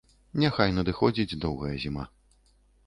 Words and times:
Няхай 0.43 0.71
надыходзіць 0.79 1.39
доўгая 1.45 1.73
зіма. 1.87 2.09